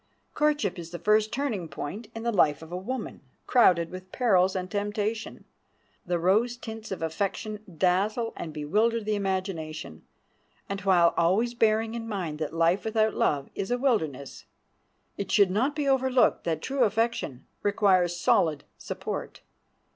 Courtship 0.33 0.79
is 0.79 0.89
the 0.89 0.97
first 0.97 1.31
turning 1.31 1.67
point 1.67 2.07
in 2.15 2.23
the 2.23 2.31
life 2.31 2.63
of 2.63 2.71
a 2.71 2.75
woman, 2.75 3.21
crowded 3.45 3.91
with 3.91 4.11
perils 4.11 4.55
and 4.55 4.67
temptation. 4.71 5.45
The 6.07 6.17
rose 6.17 6.57
tints 6.57 6.89
of 6.91 7.03
affection 7.03 7.59
dazzle 7.77 8.33
and 8.35 8.51
bewilder 8.51 9.03
the 9.03 9.13
imagination, 9.13 10.01
and 10.67 10.81
while 10.81 11.13
always 11.17 11.53
bearing 11.53 11.93
in 11.93 12.07
mind 12.07 12.39
that 12.39 12.51
life 12.51 12.83
without 12.83 13.13
love 13.13 13.51
is 13.53 13.69
a 13.69 13.77
wilderness, 13.77 14.45
it 15.17 15.31
should 15.31 15.51
not 15.51 15.75
be 15.75 15.87
overlooked 15.87 16.45
that 16.45 16.63
true 16.63 16.83
affection 16.83 17.45
requires 17.61 18.19
solid 18.19 18.63
support. 18.79 19.41